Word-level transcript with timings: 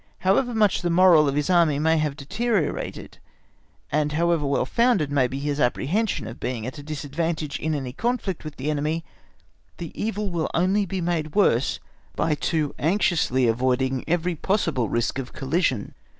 However 0.21 0.55
much 0.55 0.81
the 0.81 0.89
moral 0.89 1.29
of 1.29 1.35
his 1.35 1.47
Army 1.47 1.77
may 1.77 1.99
have 1.99 2.15
deteriorated, 2.17 3.19
and 3.91 4.13
however 4.13 4.47
well 4.47 4.65
founded 4.65 5.11
may 5.11 5.27
be 5.27 5.37
his 5.37 5.59
apprehensions 5.59 6.27
of 6.27 6.39
being 6.39 6.65
at 6.65 6.79
a 6.79 6.81
disadvantage 6.81 7.59
in 7.59 7.75
any 7.75 7.93
conflict 7.93 8.43
with 8.43 8.55
the 8.55 8.71
enemy, 8.71 9.05
the 9.77 9.91
evil 9.93 10.31
will 10.31 10.49
only 10.55 10.87
be 10.87 11.01
made 11.01 11.35
worse 11.35 11.79
by 12.15 12.33
too 12.33 12.73
anxiously 12.79 13.45
avoiding 13.47 14.03
every 14.07 14.33
possible 14.33 14.89
risk 14.89 15.19
of 15.19 15.33
collision. 15.33 15.93